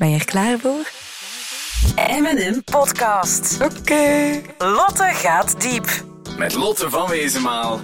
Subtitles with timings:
[0.00, 0.90] Ben je er klaar voor?
[2.20, 3.58] M&M Podcast.
[3.62, 4.40] Oké.
[4.58, 6.04] Lotte gaat diep.
[6.38, 7.80] Met Lotte van Wezenmaal.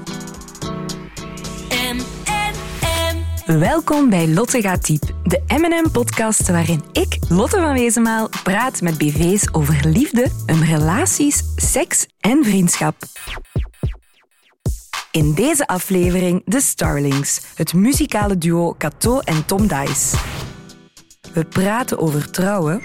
[3.47, 9.49] Welkom bij Lotte gaat diep, de M&M-podcast waarin ik, Lotte van Wezenmaal, praat met BV's
[9.53, 12.97] over liefde, hun relaties, seks en vriendschap.
[15.11, 20.17] In deze aflevering de Starlings, het muzikale duo Cato en Tom Dice.
[21.37, 22.81] We praten over trouwen,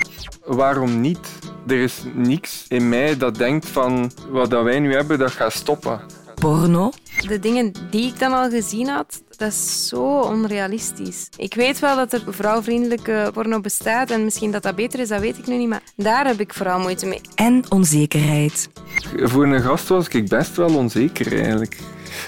[0.46, 1.20] waarom niet?
[1.68, 5.54] Er is niks in mij dat denkt van wat dat wij nu hebben, dat gaat
[5.54, 6.02] stoppen.
[6.36, 6.92] porno,
[7.28, 11.30] De dingen die ik dan al gezien had, dat is zo onrealistisch.
[11.38, 15.20] Ik weet wel dat er vrouwvriendelijke porno bestaat en misschien dat dat beter is, dat
[15.22, 17.22] weet ik nu niet, maar daar heb ik vooral moeite mee.
[17.36, 18.70] en onzekerheid.
[19.16, 21.78] Voor een gast was ik best wel onzeker eigenlijk.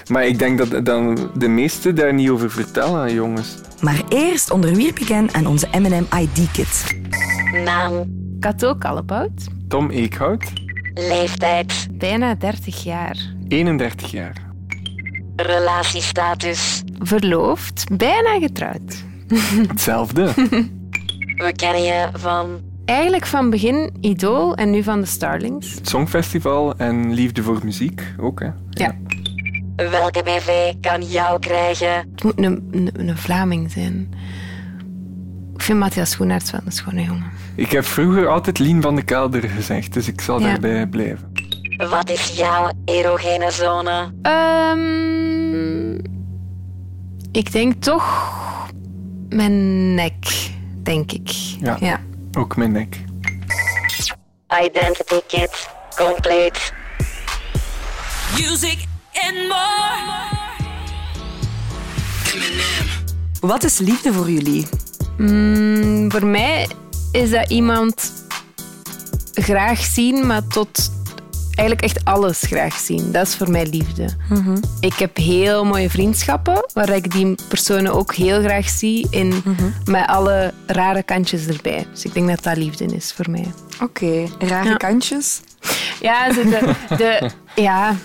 [0.08, 3.54] Maar ik denk dat dan de meesten daar niet over vertellen jongens.
[3.80, 6.96] Maar eerst onderwierp ik hen aan onze M&M ID-kit.
[7.64, 8.04] Naam,
[8.40, 10.52] Kato Kallepout, Tom Eekhout,
[10.94, 13.16] leeftijd, bijna 30 jaar.
[13.48, 14.36] 31 jaar.
[15.36, 16.82] relatiestatus.
[16.98, 19.04] Verloofd, bijna getrouwd.
[19.68, 20.32] Hetzelfde.
[21.36, 25.74] We kennen je van Eigenlijk van begin Idool en nu van de Starlings.
[25.74, 28.40] Het Songfestival en Liefde voor Muziek ook.
[28.40, 28.48] Hè.
[28.70, 28.94] Ja.
[29.76, 31.92] Welke BV kan jou krijgen.
[31.94, 34.14] Het moet een, een, een Vlaming zijn.
[35.54, 37.30] Ik vind Matthias Schoenaerts wel een schone jongen.
[37.54, 40.46] Ik heb vroeger altijd Lien van de Kelder gezegd, dus ik zal Ja.
[40.46, 41.32] daarbij blijven.
[41.90, 44.12] Wat is jouw erogene zone?
[44.22, 45.94] Ehm,
[47.32, 48.32] ik denk toch
[49.28, 50.50] mijn nek,
[50.82, 51.28] denk ik.
[51.60, 51.76] Ja.
[51.80, 52.00] ja.
[52.38, 52.98] Ook mijn nek.
[54.64, 56.72] Identity kit, compleet.
[58.38, 58.78] Music
[59.22, 60.12] and more.
[63.40, 64.66] Wat is liefde voor jullie?
[65.18, 66.68] Mm, voor mij
[67.12, 68.12] is dat iemand
[69.32, 70.92] graag zien, maar tot
[71.54, 73.12] eigenlijk echt alles graag zien.
[73.12, 74.08] Dat is voor mij liefde.
[74.80, 79.42] Ik heb heel mooie vriendschappen, waar ik die personen ook heel graag zie, in,
[79.84, 81.86] met alle rare kantjes erbij.
[81.92, 83.46] Dus ik denk dat dat liefde is voor mij.
[83.82, 84.76] Oké, rare Ja.
[84.76, 85.40] kantjes.
[86.00, 87.30] Ja, zo de, de,
[87.62, 87.96] ja,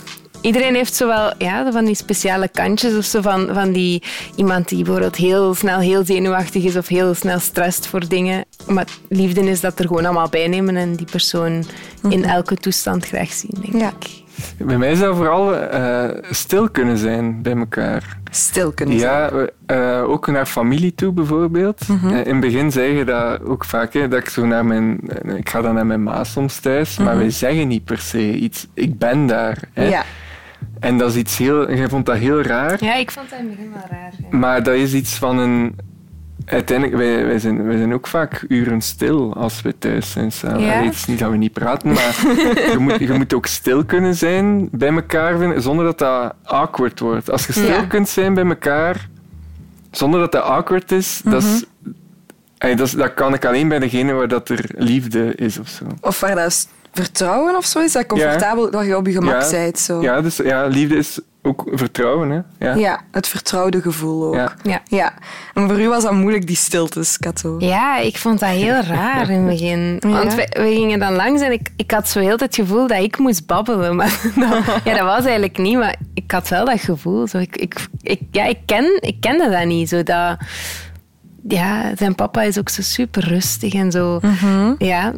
[0.41, 4.03] iedereen heeft zo wel ja, van die speciale kantjes of zo van, van die
[4.35, 8.45] iemand die bijvoorbeeld heel snel heel zenuwachtig is of heel snel stresst voor dingen.
[8.67, 11.63] Maar liefde is dat er gewoon allemaal bij nemen en die persoon
[12.09, 13.91] in elke toestand graag zien, denk Ja.
[13.99, 14.28] ik.
[14.57, 18.17] Bij mij zou vooral eh, stil kunnen zijn bij elkaar.
[18.31, 19.11] Stil kunnen zijn.
[19.11, 21.88] Ja, eh, ook naar familie toe bijvoorbeeld.
[21.88, 22.07] Mhm.
[22.07, 24.99] Eh, in het begin zeg je dat ook vaak, hè, dat ik zo naar mijn...
[25.38, 28.67] Ik ga dan naar mijn ma soms thuis, maar wij zeggen niet per se iets.
[28.73, 29.57] Ik ben daar.
[29.73, 29.81] Hè.
[29.83, 29.91] Mhm.
[29.91, 30.03] Ja.
[30.79, 31.73] En dat is iets heel...
[31.75, 34.12] Jij vond dat heel raar, Ja, ik vond dat in het begin wel raar.
[34.31, 34.38] ja.
[34.38, 35.75] maar dat is iets van een...
[36.45, 40.59] Uiteindelijk, wij, wij, zijn, wij zijn ook vaak uren stil als we thuis zijn samen.
[40.62, 40.73] Ja?
[40.73, 42.16] Allee, Het is niet dat we niet praten, maar
[42.72, 47.00] je, moet, je moet ook stil kunnen zijn bij elkaar vinden, zonder dat dat awkward
[47.00, 47.31] wordt.
[47.31, 47.85] Als je stil Ja.
[47.85, 49.07] kunt zijn bij elkaar,
[49.91, 51.63] zonder dat dat awkward is, dat, is,
[52.57, 55.67] allee, dat, is- dat kan ik alleen bij degene waar dat er liefde is of
[55.67, 55.85] zo.
[56.01, 59.50] Of waar dat vertrouwen of zo is, dat comfortabel, dat je op je gemak Ja.
[59.50, 59.79] bent.
[59.79, 60.01] Zo.
[60.01, 62.29] Ja, dus ja, liefde is ook vertrouwen.
[62.29, 62.66] Hè?
[62.67, 62.75] Ja.
[62.75, 64.33] Ja, het vertrouwde gevoel ook.
[64.35, 64.51] Ja.
[64.63, 64.81] Ja.
[64.88, 65.13] Ja.
[65.53, 67.55] En voor u was dat moeilijk, die stiltes, Kato.
[67.59, 69.97] Ja, ik vond dat heel raar in het begin.
[70.07, 73.03] Want we, we gingen dan langs en ik, ik had zo heel het gevoel dat
[73.03, 73.95] ik moest babbelen.
[73.95, 77.28] Maar dat, ja, dat was eigenlijk niet, maar ik had wel dat gevoel.
[77.28, 79.89] Zo, ik, ik, ik, ja, ik, ken, ik kende dat niet.
[79.89, 80.38] Zo dat,
[81.47, 84.19] ja, zijn papa is ook zo super rustig en zo.
[84.78, 85.13] Ja,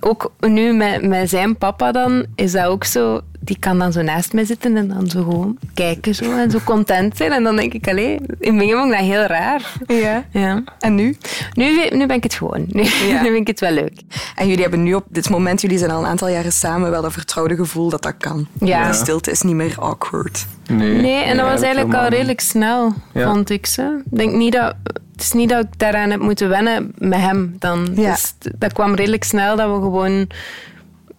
[0.00, 3.20] ook nu met, met zijn papa dan, is dat ook zo...
[3.42, 6.58] Die kan dan zo naast mij zitten en dan zo gewoon kijken zo, en zo
[6.64, 7.32] content zijn.
[7.32, 9.72] En dan denk ik, allee, in begin vond ik dat heel raar.
[9.86, 10.24] Ja.
[10.32, 10.62] Ja.
[10.78, 11.16] En nu?
[11.54, 12.64] Nu, nu ben ik het gewoon.
[12.68, 13.20] Nu, Ja.
[13.22, 14.00] nu vind ik het wel leuk.
[14.36, 17.02] En jullie hebben nu op dit moment, jullie zijn al een aantal jaren samen, wel
[17.02, 18.46] dat vertrouwde gevoel dat dat kan.
[18.60, 18.84] Ja.
[18.84, 20.46] Die stilte is niet meer awkward.
[20.70, 23.32] Nee, Nee, en dat was eigenlijk al redelijk snel, Ja.
[23.32, 23.66] vond ik.
[23.66, 23.82] Zo.
[24.10, 24.74] Ik denk niet dat...
[25.20, 27.88] Het is niet dat ik daaraan heb moeten wennen met hem dan.
[27.94, 28.10] Ja.
[28.10, 30.26] Dus dat kwam redelijk snel dat we gewoon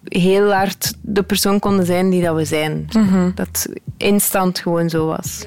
[0.04, 2.88] heel hard de persoon konden zijn die dat we zijn.
[3.36, 5.46] Dat het instant gewoon zo was.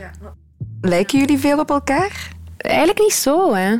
[0.80, 2.28] Lijken jullie veel op elkaar?
[2.56, 3.76] Eigenlijk niet zo, hè.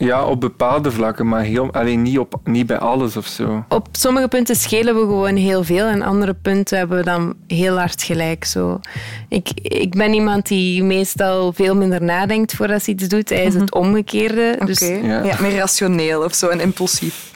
[0.00, 3.64] Ja, op bepaalde vlakken, maar heel, alleen niet, op, niet bij alles of zo.
[3.68, 7.78] Op sommige punten schelen we gewoon heel veel en andere punten hebben we dan heel
[7.78, 8.44] hard gelijk.
[8.44, 8.80] Zo.
[9.28, 13.28] Ik, ik ben iemand die meestal veel minder nadenkt voordat ze iets doet.
[13.28, 14.52] Hij is het omgekeerde.
[14.54, 14.64] Oké.
[14.66, 15.22] Dus Ja.
[15.24, 15.36] Ja.
[15.40, 17.30] meer rationeel of zo en impulsief.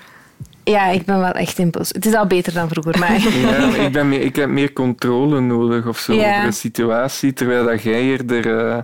[0.64, 1.88] ja, ik ben wel echt impuls.
[1.88, 3.20] Het is al beter dan vroeger, maar...
[3.50, 6.31] Ja, ik, ben meer, ik heb meer controle nodig of zo Ja.
[6.35, 8.59] over een situatie, terwijl dat jij eerder...
[8.69, 8.79] eh,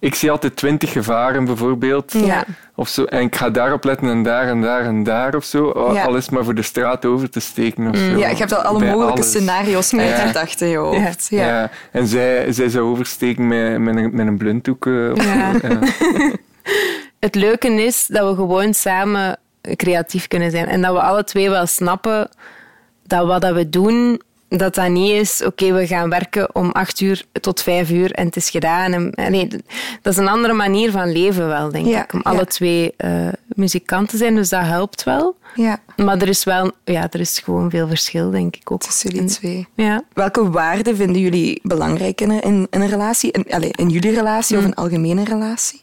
[0.00, 2.12] ik zie altijd twintig gevaren bijvoorbeeld.
[2.12, 2.44] Ja.
[2.74, 5.70] Of zo, en ik ga daarop letten en daar en daar en daar of zo.
[5.70, 6.02] Al Ja.
[6.04, 8.02] al is het maar voor de straat over te steken of zo.
[8.18, 9.28] Ja, je hebt al alle Bij mogelijke alles.
[9.30, 11.26] scenario's uitgedacht in je hoofd.
[11.30, 11.46] Ja.
[11.46, 11.70] Ja.
[11.92, 14.86] En zij, zij zou oversteken met, met, een, met een blinddoek.
[14.86, 15.52] eh, of Ja.
[15.52, 15.78] zo, ja.
[17.20, 19.36] Het leuke is dat we gewoon samen
[19.76, 20.66] creatief kunnen zijn.
[20.66, 22.28] En dat we alle twee wel snappen
[23.06, 24.20] dat wat dat we doen,
[24.58, 28.26] dat dat niet is, oké, we gaan werken om acht uur tot vijf uur en
[28.26, 28.92] het is gedaan.
[28.92, 29.48] En, nee,
[30.02, 32.12] dat is een andere manier van leven wel, denk Ja, ik.
[32.12, 35.36] Om alle twee eh muzikant te zijn, dus dat helpt wel.
[35.54, 38.80] Ja, Maar er is wel, ja, er is gewoon veel verschil, denk ik ook.
[38.80, 39.66] tussen die En- twee.
[39.74, 40.02] Ja.
[40.12, 43.30] Welke waarden vinden jullie belangrijk in, in, in een relatie?
[43.32, 45.82] In, allez, in jullie relatie of een algemene relatie?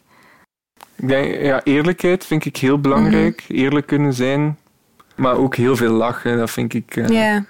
[0.96, 3.44] Ik denk, ja, eerlijkheid vind ik heel belangrijk.
[3.48, 4.58] Eerlijk kunnen zijn.
[5.16, 6.96] Maar ook heel veel lachen, dat vind ik...
[6.96, 7.44] eh, Ja.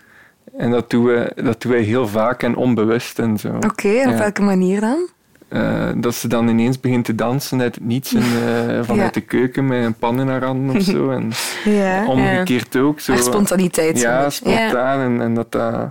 [0.58, 3.48] En dat doen, we, dat doen wij heel vaak en onbewust en zo.
[3.48, 4.18] Oké, op Ja.
[4.18, 5.08] welke manier dan?
[5.48, 9.20] Eh, dat ze dan ineens begint te dansen uit het niets en, eh, vanuit Ja.
[9.20, 11.10] de keuken met een pan in haar handen of zo.
[11.10, 11.30] En
[11.64, 12.06] Ja.
[12.06, 13.00] omgekeerd ook.
[13.00, 13.12] Zo.
[13.12, 14.00] Haar spontaniteit.
[14.00, 15.00] Ja, spontaan.
[15.00, 15.90] En, en dat dat...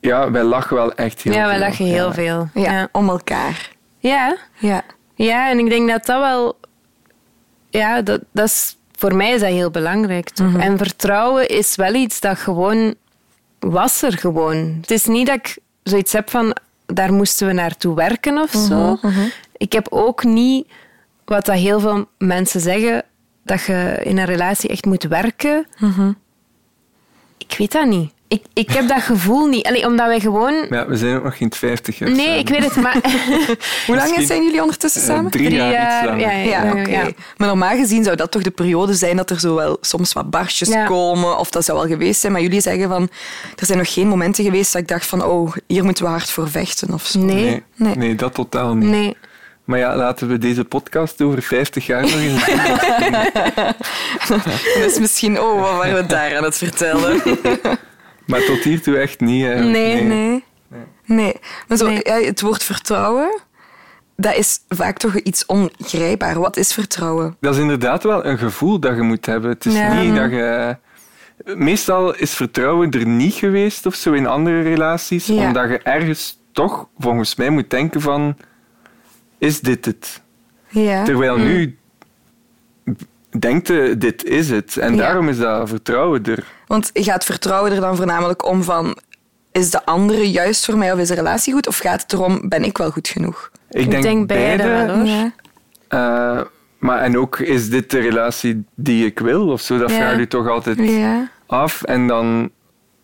[0.00, 1.66] Ja, wij lachen wel echt heel ja, wij veel.
[1.66, 2.12] lachen heel Ja.
[2.12, 2.48] veel.
[2.54, 2.88] Ja, Ja.
[2.92, 3.70] om elkaar.
[3.98, 4.36] ja.
[4.58, 4.82] Ja.
[5.14, 6.58] Ja, en ik denk dat dat wel...
[7.70, 10.30] Ja, dat, dat is, voor mij is dat heel belangrijk.
[10.30, 10.46] Toch?
[10.46, 10.60] Mhm.
[10.60, 12.94] En vertrouwen is wel iets dat gewoon...
[13.58, 14.78] Was er gewoon.
[14.80, 16.56] Het is niet dat ik zoiets heb van...
[16.86, 18.98] Daar moesten we naartoe werken of zo.
[19.02, 20.66] Mhm, Ik heb ook niet...
[21.24, 23.02] Wat dat heel veel mensen zeggen...
[23.42, 25.66] Dat je in een relatie echt moet werken.
[25.78, 26.12] Mhm.
[27.38, 28.12] Ik weet dat niet.
[28.28, 29.66] Ik, ik heb dat gevoel niet.
[29.66, 30.66] Allee, omdat wij gewoon...
[30.70, 32.38] Ja, we zijn ook nog geen 50 jaar Nee, samen.
[32.38, 32.92] ik weet het, maar...
[33.86, 35.30] Hoe lang Misschien- zijn jullie ondertussen Eh, samen?
[35.30, 37.02] drie, Drie jaar, ja, ja.
[37.36, 40.30] Maar normaal gezien zou dat toch de periode zijn dat er zo wel soms wat
[40.30, 40.84] barstjes Ja.
[40.86, 41.38] komen.
[41.38, 42.32] Of dat zou wel geweest zijn.
[42.32, 43.08] Maar jullie zeggen van...
[43.56, 45.24] Er zijn nog geen momenten geweest dat ik dacht van...
[45.24, 47.18] Oh, hier moeten we hard voor vechten of zo.
[47.18, 47.34] Nee.
[47.44, 47.94] Nee, Nee.
[47.96, 48.14] nee.
[48.14, 48.88] dat totaal niet.
[48.90, 49.16] Nee.
[49.64, 52.56] Maar ja, laten we deze podcast over 50 jaar nog eens doen.
[54.82, 55.40] Dus misschien...
[55.40, 57.20] Oh, wat waren we daar aan het vertellen?
[58.28, 59.44] Maar tot hiertoe echt niet.
[59.44, 60.44] Nee, Nee.
[61.04, 61.34] Nee.
[61.68, 62.00] Maar zo, Nee.
[62.02, 63.40] Ja, het woord vertrouwen...
[64.20, 66.40] Dat is vaak toch iets ongrijpbaar.
[66.40, 67.36] Wat is vertrouwen?
[67.40, 69.50] Dat is inderdaad wel een gevoel dat je moet hebben.
[69.50, 70.00] Het is Ja.
[70.02, 70.76] niet dat je...
[71.44, 75.46] Meestal is vertrouwen er niet geweest of zo in andere relaties, Ja.
[75.46, 78.36] omdat je ergens toch, volgens mij, moet denken van...
[79.38, 80.22] Is dit het?
[80.68, 81.04] Ja.
[81.04, 81.78] Terwijl nu
[83.38, 84.76] denkt je, dit is het.
[84.76, 84.98] En Ja.
[84.98, 86.44] daarom is dat vertrouwen er.
[86.68, 88.96] Want gaat vertrouwen er dan voornamelijk om van...
[89.52, 91.66] Is de andere juist voor mij of is de relatie goed?
[91.68, 93.50] Of gaat het erom, ben ik wel goed genoeg?
[93.70, 95.06] Ik, Ik denk beide wel, hoor.
[95.06, 95.32] Ja.
[95.88, 96.40] Eh,
[96.78, 99.48] maar en ook, is dit de relatie die ik wil?
[99.48, 99.96] Of zo, dat Ja.
[99.96, 101.28] vraag je toch altijd Ja.
[101.46, 101.82] af.
[101.82, 102.50] En dan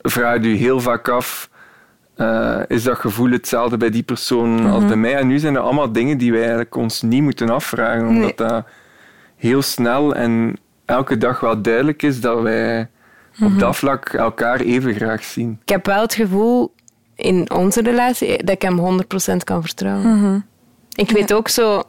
[0.02, 1.50] vraag je heel vaak af,
[2.16, 4.66] eh, is dat gevoel hetzelfde bij die persoon Mhm.
[4.70, 5.14] als bij mij?
[5.16, 8.48] En nu zijn er allemaal dingen die wij eigenlijk ons niet moeten afvragen, omdat Nee.
[8.48, 8.64] dat
[9.36, 12.88] heel snel en elke dag wel duidelijk is dat wij
[13.36, 13.52] Mhm.
[13.52, 15.58] op dat vlak elkaar even graag zien.
[15.62, 16.74] Ik heb wel het gevoel
[17.16, 20.18] in onze relatie dat ik hem 100% kan vertrouwen.
[20.18, 20.38] Mhm.
[20.94, 21.82] Ik weet ook zo,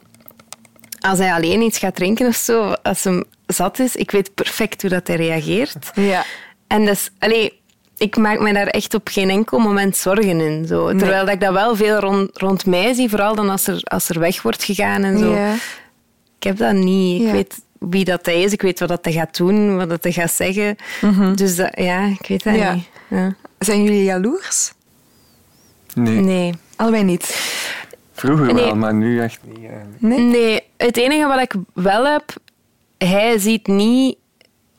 [1.00, 4.82] als hij alleen iets gaat drinken of zo, als hem zat is, ik weet perfect
[4.82, 5.92] hoe dat hij reageert.
[5.94, 6.24] Ja.
[6.68, 7.60] En dus, allee,
[7.98, 10.66] ik maak me daar echt op geen enkel moment zorgen in.
[10.68, 10.88] Zo.
[10.98, 14.10] Terwijl dat ik dat wel veel rond, rond mij zie, vooral dan als er, als
[14.10, 15.34] er weg wordt gegaan en zo.
[15.34, 15.54] Ja.
[16.38, 17.22] Ik heb dat niet.
[17.22, 17.34] Ik Ja.
[17.34, 20.12] weet wie dat hij is, ik weet wat dat hij gaat doen, wat dat hij
[20.12, 20.76] gaat zeggen.
[21.36, 22.62] Dus dat, ja, ik weet dat Mhm.
[22.64, 22.74] Ja.
[22.74, 22.90] niet.
[23.10, 23.36] Ja.
[23.60, 24.72] Zijn jullie jaloers?
[25.94, 26.54] Nee, Nee.
[26.76, 27.24] Allebei niet.
[28.14, 28.64] vroeger Nee.
[28.64, 29.58] wel, maar nu echt niet.
[29.70, 29.98] eigenlijk.
[30.00, 30.20] Nee?
[30.20, 32.24] Nee, het enige wat ik wel heb,
[32.98, 34.18] hij ziet niet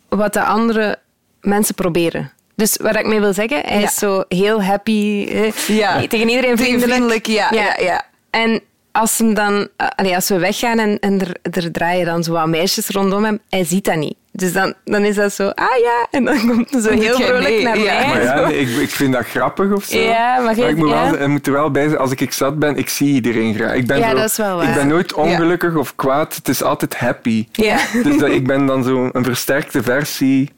[0.09, 0.99] wat de andere
[1.41, 2.33] mensen proberen.
[2.55, 3.87] Dus wat ik mee wil zeggen, hij Ja.
[3.87, 6.07] is zo heel happy, eh, Ja.
[6.07, 6.93] tegen iedereen vriendelijk.
[6.93, 7.49] Vriendelijk, ja.
[7.53, 7.77] ja.
[7.81, 8.61] ja, En
[8.97, 12.33] als, hem dan, eh, allee, als we weggaan en, en er, er draaien dan zo
[12.33, 14.17] wat meisjes rondom hem, hij ziet dat niet.
[14.33, 17.49] Dus dan, dan is dat zo, ah ja, en dan komt hij zo heel vrolijk
[17.49, 17.85] mee, naar ja.
[17.85, 18.07] mij.
[18.09, 19.99] Maar ja, nee, ik, ik vind dat grappig of zo.
[19.99, 21.11] Ja, maar ik moet, ja.
[21.11, 23.55] wel, ik moet er wel bij zijn, als ik, ik zat ben, ik zie iedereen
[23.55, 23.75] graag.
[23.75, 24.69] Ik ben, Ja, zo, dat is wel waar.
[24.69, 27.47] ik ben nooit ongelukkig of kwaad, het is altijd happy.
[27.53, 27.79] Ja.
[28.03, 30.53] Dus dat, ik ben dan zo een versterkte versie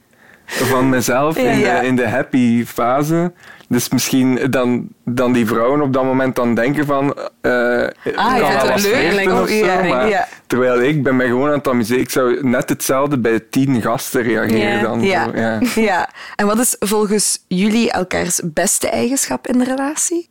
[0.47, 3.33] van mezelf in, de, in de happy fase.
[3.70, 7.14] Dus misschien dan, dan die vrouwen op dat moment dan denken van...
[7.40, 9.28] eh Ah, kan ja, dat leuk.
[9.28, 10.28] Oh, of zo, ja, maar ja.
[10.46, 12.02] Terwijl ik ben mij gewoon aan het amuseren.
[12.02, 14.80] Ik zou net hetzelfde bij tien gasten reageren Ja.
[14.82, 15.00] dan.
[15.02, 15.25] Ja.
[15.25, 15.60] Zo, ja.
[15.92, 16.08] ja.
[16.37, 20.28] En wat is volgens jullie elkaars beste eigenschap in de relatie?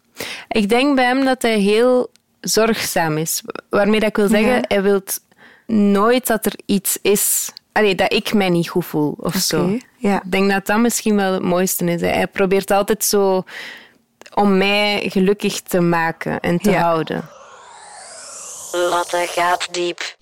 [0.47, 3.43] Ik denk bij hem dat hij heel zorgzaam is.
[3.69, 4.61] Waarmee dat ik wil zeggen, Ja.
[4.67, 5.01] hij wil
[5.75, 7.51] nooit dat er iets is...
[7.77, 9.77] Allee, dat ik mij niet goed voel of zo.
[9.97, 10.15] ja.
[10.23, 12.01] Ik denk dat dat misschien wel het mooiste is.
[12.01, 12.07] hè.
[12.07, 13.43] Hij probeert altijd zo
[14.33, 16.81] om mij gelukkig te maken en te Ja.
[16.81, 17.29] houden.
[18.71, 20.15] Lotte gaat diep.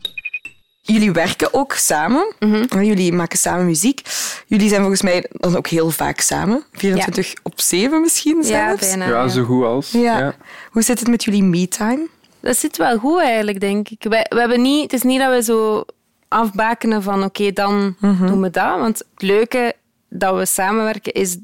[0.82, 2.34] Jullie werken ook samen.
[2.70, 4.02] Jullie maken samen muziek.
[4.48, 6.66] Jullie zijn volgens mij dan ook heel vaak samen.
[6.72, 8.88] 24 op 7 misschien Ja, zelfs.
[8.88, 9.08] bijna.
[9.08, 9.92] Ja, zo goed als.
[9.92, 10.18] Ja.
[10.20, 10.36] Ja.
[10.72, 12.08] Hoe zit het met jullie me-time?
[12.40, 14.04] Dat zit wel goed eigenlijk, denk ik.
[14.10, 15.84] Wij, we hebben niet, het is niet dat we zo
[16.28, 18.80] afbakenen van oké, dan doen we dat.
[18.80, 19.74] Want het leuke
[20.10, 21.38] dat we samenwerken is...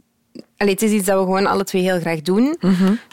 [0.57, 2.57] Allee, het is iets dat we gewoon alle twee heel graag doen.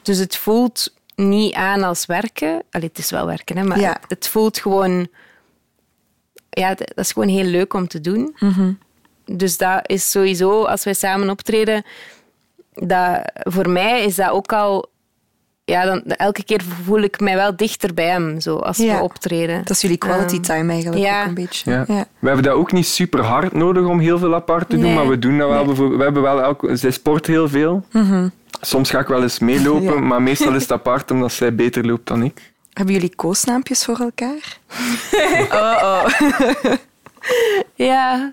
[0.02, 2.62] Dus het voelt niet aan als werken.
[2.70, 4.00] Allee, het is wel werken, hè, maar Ja.
[4.08, 5.08] het voelt gewoon...
[6.50, 8.36] Ja, dat is gewoon heel leuk om te doen.
[9.24, 11.82] Dus dat is sowieso, als wij samen optreden...
[12.74, 14.90] Dat, voor mij is dat ook al
[15.68, 18.96] ja, dan, elke keer voel ik mij wel dichter bij hem, zo, als Ja.
[18.96, 19.58] we optreden.
[19.58, 21.20] Dat is jullie quality Ehm, time eigenlijk ja.
[21.22, 21.70] ook een beetje.
[21.70, 21.84] Ja.
[21.88, 22.04] Ja.
[22.18, 24.94] We hebben dat ook niet super hard nodig om heel veel apart te doen, Nee.
[24.94, 25.64] maar we doen dat wel.
[25.64, 27.84] bijvoorbeeld- We hebben wel elke, zij sport heel veel.
[28.60, 29.94] Soms ga ik wel eens meelopen, Mhm.
[29.94, 30.00] Ja.
[30.00, 32.52] maar meestal is het apart omdat zij beter loopt dan ik.
[32.72, 34.58] Hebben jullie koosnaampjes voor elkaar?
[35.62, 36.04] oh, oh.
[37.74, 38.32] Ja.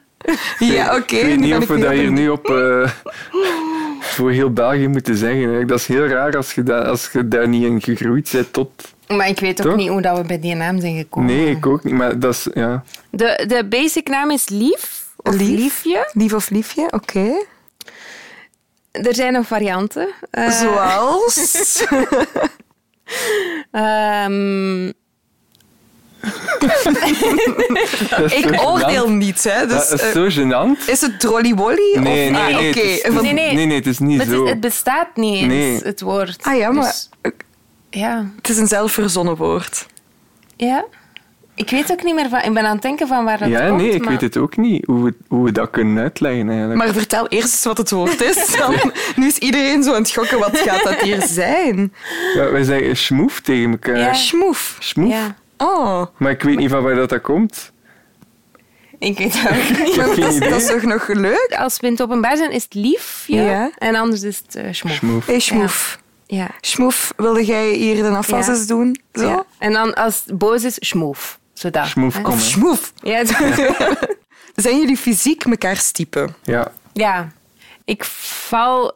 [0.60, 1.15] Ja, oké.
[1.15, 2.89] ik weet niet of we dat hier nu op eh,
[4.15, 5.53] voor heel België moeten zeggen.
[5.53, 5.65] hè.
[5.65, 8.94] Dat is heel raar als je, dat, als je daar niet in gegroeid bent tot...
[9.08, 9.75] Maar ik weet ook Toch?
[9.75, 11.36] niet hoe dat we bij die naam zijn gekomen.
[11.36, 12.48] Nee, ik ook niet, maar dat is...
[12.53, 12.84] Ja.
[13.10, 15.05] De, de basic naam is Lief.
[15.15, 15.58] Of Lief?
[15.60, 16.10] Liefje.
[16.13, 17.46] Lief of liefje, oké.
[18.91, 20.08] Er zijn nog varianten.
[20.32, 21.36] Eh, Zoals?
[23.72, 24.91] ehm, zo
[28.29, 29.65] ik oordeel niet, hè.
[29.67, 30.89] Dus, dat is eh, zo gênant.
[30.89, 31.98] is het Trolly Wolly?
[32.00, 32.32] Nee, of...
[32.32, 32.74] nee, ah, nee,
[33.22, 33.53] Nee, nee.
[33.53, 34.46] Nee, nee, het is niet het, is- zo.
[34.48, 35.79] het bestaat niet eens, Nee.
[35.84, 36.38] het woord.
[36.44, 37.10] Ah ja, maar Dus,
[37.89, 38.25] ja.
[38.38, 39.86] het is een zelfverzonnen woord.
[40.58, 40.86] ja.
[41.58, 42.41] Ik weet ook niet meer van...
[42.41, 43.82] Ik ben aan het denken van waar dat Ja, komt.
[43.82, 46.77] nee, ik maar- weet het ook niet hoe we, hoe we dat kunnen uitleggen eigenlijk.
[46.79, 48.48] Maar vertel eerst eens wat het woord is.
[48.58, 48.75] Dan,
[49.15, 51.94] nu is iedereen zo aan het gokken, wat gaat dat hier zijn?
[52.36, 53.98] Ja, wij zeggen schmoef tegen elkaar.
[53.98, 54.13] Ja.
[54.13, 54.75] Schmoef.
[54.79, 55.10] Schmoef.
[55.12, 55.36] Ja.
[55.58, 57.72] Oh, Maar ik weet niet van waar dat, dat komt.
[59.00, 60.40] Ik weet het ook niet.
[60.40, 61.56] Dat dat is toch nog leuk?
[61.58, 63.36] Als we in het openbaar zijn, is het liefje.
[63.42, 63.72] Ja.
[63.78, 64.94] En anders is het uh, schmoef.
[64.96, 65.26] Schmoef.
[65.26, 66.00] Hey, schmoef.
[66.28, 66.50] Ja.
[66.62, 68.52] Schmoef, wilde jij hier de afwas Ja.
[68.54, 69.00] eens doen?
[69.14, 69.28] Zo?
[69.28, 69.46] Ja.
[69.58, 71.40] En dan als het boos is, schmoef.
[71.54, 71.88] Zodat.
[71.88, 72.32] Schmoef komen.
[72.32, 72.94] Of schmoef.
[73.02, 73.22] Ja,
[74.56, 76.30] Zijn jullie fysiek mekaars type?
[76.44, 76.72] Ja.
[76.94, 77.32] ja.
[77.86, 78.94] Ik val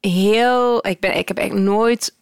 [0.00, 0.86] heel...
[0.86, 2.14] Ik, ben, ik heb eigenlijk nooit...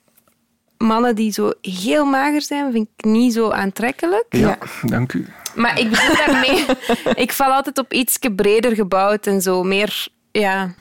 [0.85, 4.25] Mannen die zo heel mager zijn, vind ik niet zo aantrekkelijk.
[4.29, 5.27] ja, dank u.
[5.55, 6.67] Maar ik bedoel daarmee...
[7.25, 9.63] ik val altijd op iets breder gebouwd en zo.
[9.63, 10.75] Meer, ja...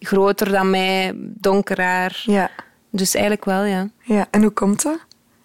[0.00, 2.22] Groter dan mij, donker haar.
[2.24, 2.50] Ja.
[2.90, 3.88] Dus eigenlijk wel, ja.
[4.02, 4.26] ja.
[4.30, 4.98] En hoe komt dat?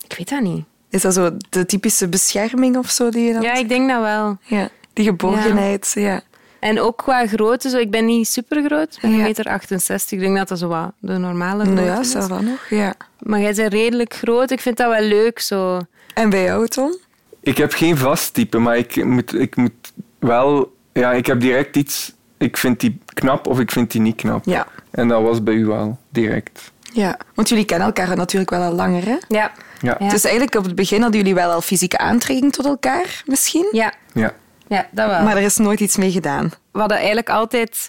[0.08, 0.66] Ik weet dat niet.
[0.90, 3.42] Is dat zo de typische bescherming of zo die je dan...
[3.42, 4.38] Ja, ik denk dat wel.
[4.44, 6.22] Ja, Die geborgenheid, ja.
[6.64, 9.18] En ook qua grootte, zo, ik ben niet super groot, ik ben Ja.
[9.18, 9.48] 1,68 meter.
[9.48, 10.12] 68.
[10.12, 12.14] Ik denk dat dat zo wat de normale grootte Nou ja, is.
[12.16, 12.66] ça va nog.
[12.70, 12.94] Ja.
[13.20, 15.80] Maar jij bent redelijk groot, ik vind dat wel leuk zo.
[16.14, 16.96] En bij jou, Tom?
[17.42, 19.72] Ik heb geen vast type, maar ik moet, ik moet
[20.20, 20.76] wel...
[20.94, 22.14] Ja, ik heb direct iets...
[22.38, 24.46] Ik vind die knap of ik vind die niet knap.
[24.46, 24.68] Ja.
[24.92, 26.72] En dat was bij u wel, direct.
[26.94, 29.18] Ja, want jullie kennen elkaar natuurlijk wel al langer, hè?
[29.28, 29.52] Ja.
[29.82, 29.96] Ja.
[30.00, 30.10] Ja.
[30.10, 33.68] Dus eigenlijk op het begin hadden jullie wel al fysieke aantrekking tot elkaar, misschien?
[33.72, 34.34] Ja, Ja.
[34.68, 35.22] Ja dat wel.
[35.24, 36.52] Maar er is nooit iets mee gedaan.
[36.72, 37.88] We hadden eigenlijk altijd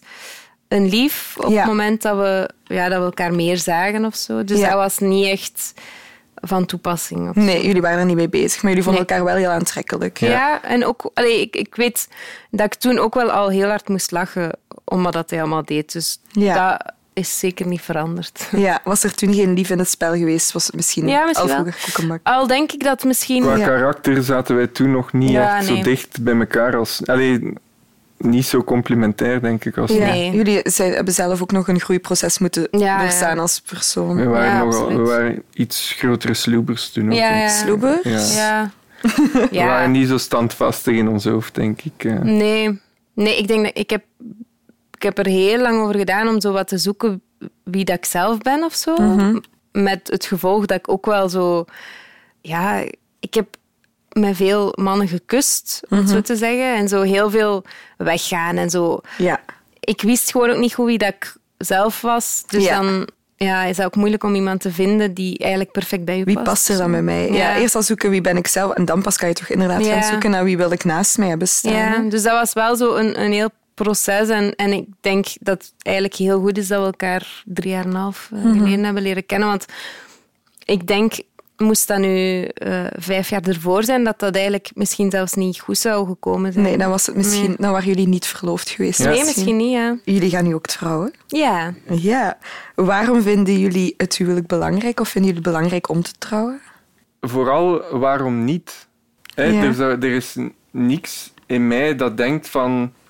[0.68, 1.56] een lief op Ja.
[1.58, 4.44] het moment dat we, ja, dat we elkaar meer zagen of zo.
[4.44, 4.68] Dus Ja.
[4.68, 5.74] dat was niet echt
[6.34, 7.28] van toepassing.
[7.28, 9.10] Of Nee, jullie waren er niet mee bezig, maar jullie vonden Nee.
[9.10, 10.18] elkaar wel heel aantrekkelijk.
[10.18, 12.08] Ja, en ook, allee, ik, ik weet
[12.50, 14.50] dat ik toen ook wel al heel hard moest lachen
[14.84, 15.92] om wat dat hij allemaal deed.
[15.92, 16.68] Dus Ja.
[16.70, 18.48] dat is zeker niet veranderd.
[18.56, 21.50] Ja, was er toen geen lief in het spel geweest, was het misschien, Ja, misschien
[21.50, 22.20] al vroeger koekenbak.
[22.22, 23.42] Al denk ik dat misschien...
[23.42, 23.66] Qua Ja.
[23.66, 25.76] karakter zaten wij toen nog niet Ja, echt nee.
[25.76, 27.06] zo dicht bij elkaar als...
[27.06, 27.52] Allee,
[28.18, 30.30] niet zo complementair, denk ik, als Nee.
[30.30, 33.40] Jullie zijn, hebben zelf ook nog een groeiproces moeten Ja, doorstaan ja.
[33.40, 34.16] als persoon.
[34.16, 37.18] We waren, Ja, nogal, we waren iets grotere sloebers toen ook.
[37.18, 37.42] Ja, hè.
[37.42, 37.48] ja.
[37.48, 38.00] Sloeber?
[38.02, 38.20] Ja.
[38.20, 38.70] Ja.
[39.32, 39.66] We ja.
[39.66, 42.22] waren niet zo standvastig in ons hoofd, denk ik.
[42.22, 42.80] Nee.
[43.14, 44.43] nee, ik denk dat ik heb, ik
[45.04, 47.22] heb er heel lang over gedaan om zo wat te zoeken
[47.64, 48.96] wie dat ik zelf ben of zo.
[49.72, 51.64] Met het gevolg dat ik ook wel zo...
[52.40, 52.84] Ja,
[53.20, 53.46] ik heb
[54.12, 56.74] met veel mannen gekust, om het zo te zeggen.
[56.76, 57.64] En zo heel veel
[57.96, 59.00] weggaan en zo.
[59.18, 59.40] Ja.
[59.80, 62.44] Ik wist gewoon ook niet goed wie dat ik zelf was.
[62.46, 62.80] Dus Ja.
[62.80, 66.24] dan ja, is het ook moeilijk om iemand te vinden die eigenlijk perfect bij je
[66.24, 66.46] Wie past.
[66.46, 67.26] past er dan bij mij?
[67.28, 67.34] Ja.
[67.34, 67.56] Ja.
[67.56, 69.92] eerst al zoeken wie ben ik zelf en dan pas kan je toch inderdaad Ja.
[69.92, 71.72] gaan zoeken naar wie wil ik naast mij hebben staan.
[71.72, 74.28] Ja, dus dat was wel zo een, een heel proces.
[74.28, 77.84] En, en ik denk dat het eigenlijk heel goed is dat we elkaar drie jaar
[77.84, 79.48] en een half eh, geleden hebben leren kennen.
[79.48, 79.64] Want
[80.64, 81.12] ik denk,
[81.56, 85.78] moest dat nu eh, vijf jaar ervoor zijn, dat dat eigenlijk misschien zelfs niet goed
[85.78, 86.64] zou gekomen zijn.
[86.64, 87.56] Nee, dan, was het misschien, Nee.
[87.58, 88.98] dan waren jullie niet verloofd geweest.
[88.98, 89.08] Ja.
[89.10, 89.96] Nee, misschien niet, ja.
[90.04, 91.12] Jullie gaan nu ook trouwen.
[91.26, 91.74] Ja.
[91.90, 92.38] Ja.
[92.74, 96.60] Waarom vinden jullie het huwelijk belangrijk of vinden jullie het belangrijk om te trouwen?
[97.20, 98.86] vooral waarom niet?
[99.34, 99.62] Hè, Ja.
[99.62, 100.36] er, zou- er is
[100.70, 103.03] niks in mij dat denkt van eh,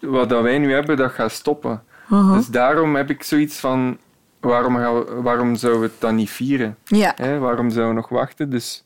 [0.00, 1.82] wat dat wij nu hebben, dat gaat stoppen.
[2.08, 2.32] Mhm.
[2.32, 3.98] Dus daarom heb ik zoiets van
[4.40, 6.76] waarom, gaan waarom zouden we het dan niet vieren?
[6.84, 7.12] Ja.
[7.16, 7.38] Hè?
[7.38, 8.50] Waarom zouden we nog wachten?
[8.50, 8.82] Dus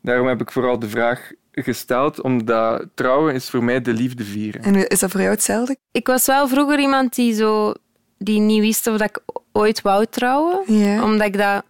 [0.00, 4.62] daarom heb ik vooral de vraag gesteld, omdat trouwen is voor mij de liefde vieren.
[4.62, 5.76] En is dat voor jou hetzelfde?
[5.92, 7.72] Ik was wel vroeger iemand die, zo,
[8.18, 9.18] die niet wist of dat ik
[9.52, 10.62] ooit wou trouwen.
[10.66, 11.02] Ja.
[11.02, 11.64] Omdat ik dat...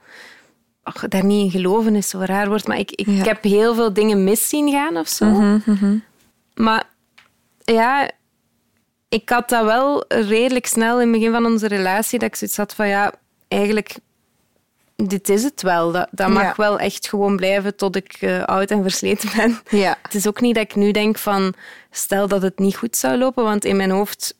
[0.83, 3.13] ach, daar niet in geloven is zo raar woord, maar ik, ik Ja.
[3.13, 5.59] Mhm, heb heel veel dingen mis zien gaan of zo.
[6.55, 6.85] Maar
[7.65, 8.11] ja,
[9.15, 12.57] ik had dat wel redelijk snel in het begin van onze relatie, dat ik zoiets
[12.57, 13.13] had van ja,
[13.49, 13.95] eigenlijk,
[14.97, 15.93] dit is het wel.
[15.93, 16.53] Dat, dat mag Ja.
[16.57, 19.61] wel echt gewoon blijven tot ik eh, oud en versleten ben.
[19.81, 19.99] Ja.
[20.03, 21.55] Het is ook niet dat ik nu denk van,
[21.91, 24.35] stel dat het niet goed zou lopen, want in mijn hoofd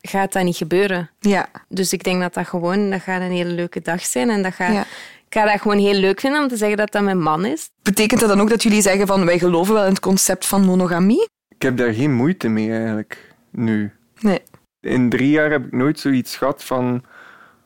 [0.00, 1.10] gaat dat niet gebeuren.
[1.20, 1.48] Ja.
[1.68, 4.54] Dus ik denk dat dat gewoon, dat gaat een hele leuke dag zijn en dat
[4.54, 4.72] gaat...
[4.72, 4.84] Ja.
[5.28, 7.68] Ik ga dat gewoon heel leuk vinden om te zeggen dat dat mijn man is.
[7.82, 10.64] Betekent dat dan ook dat jullie zeggen van wij geloven wel in het concept van
[10.64, 11.28] monogamie?
[11.48, 13.92] Ik heb daar geen moeite mee eigenlijk, nu.
[14.20, 14.42] Nee.
[14.80, 17.02] In drie jaar heb ik nooit zoiets gehad van...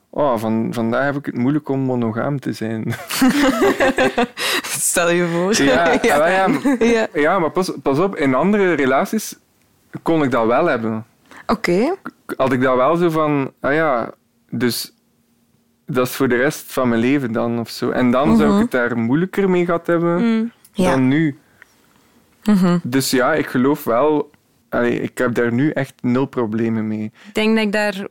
[0.09, 2.83] Oh, van, vandaag heb ik het moeilijk om monogaam te zijn.
[4.63, 5.63] Stel je voor.
[5.63, 6.17] Ja, ja.
[6.17, 7.07] ah, ja, maar- Ja.
[7.13, 9.37] ja, maar pas, pas op, in andere relaties
[10.03, 11.05] kon ik dat wel hebben.
[11.47, 11.95] Oké.
[12.35, 14.11] Had ik dat wel zo van, ah ja,
[14.49, 14.93] dus
[15.85, 17.89] dat is voor de rest van mijn leven dan of zo.
[17.89, 20.89] En dan zou ik het daar moeilijker mee gehad hebben Ja.
[20.91, 21.37] dan nu.
[22.83, 24.29] Dus ja, ik geloof wel,
[24.71, 27.03] allee, ik heb daar nu echt nul problemen mee.
[27.27, 28.07] Ik denk dat ik daar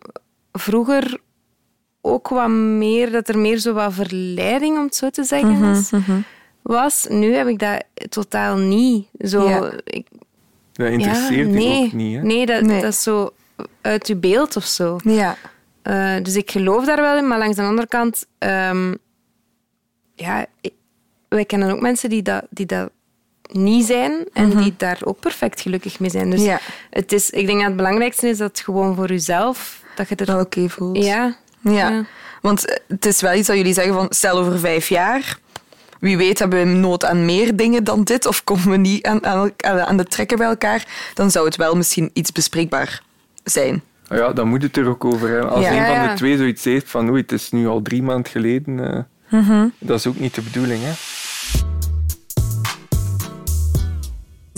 [0.52, 1.18] vroeger
[2.00, 5.90] ook wat meer, dat er meer zo wat verleiding, om het zo te zeggen, is,
[6.62, 7.06] was.
[7.08, 9.06] Nu heb ik dat totaal niet.
[9.18, 9.72] Zo, Ja.
[9.84, 10.06] ik,
[10.72, 12.16] Dat interesseert ja, nee, ook niet.
[12.16, 12.22] Hè?
[12.22, 12.80] Nee, dat, Nee.
[12.80, 13.30] dat is zo
[13.80, 14.98] uit je beeld of zo.
[15.04, 15.36] Ja.
[15.82, 18.94] Eh, dus ik geloof daar wel in, maar langs de andere kant, ehm,
[20.14, 20.74] ja, ik-
[21.28, 22.90] wij kennen ook mensen die dat, die dat
[23.52, 26.30] niet zijn en die daar ook perfect gelukkig mee zijn.
[26.30, 26.60] Dus Ja.
[26.90, 30.14] het is, ik denk dat het belangrijkste is dat het gewoon voor jezelf, dat je
[30.14, 31.04] er Wel oké voelt.
[31.04, 31.36] Ja.
[31.60, 31.70] Ja.
[31.72, 32.04] Ja.
[32.42, 35.38] Want eh, het is wel iets dat jullie zeggen van stel over vijf jaar.
[36.00, 39.26] Wie weet hebben we nood aan meer dingen dan dit of komen we niet aan,
[39.26, 40.86] aan, aan de trekken bij elkaar.
[41.14, 43.02] Dan zou het wel misschien iets bespreekbaar
[43.44, 43.82] zijn.
[44.08, 45.50] Nou ja, dan moet het er ook over hebben.
[45.50, 45.70] Als Ja.
[45.70, 48.30] een Ja, van de twee zoiets heeft van oei, het is nu al drie maanden
[48.30, 49.02] geleden, eh,
[49.40, 49.68] Mhm.
[49.78, 50.80] dat is ook niet de bedoeling.
[50.82, 50.92] Hè?